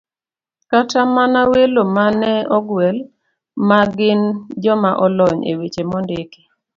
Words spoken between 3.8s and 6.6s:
gin joma olony e weche mondiki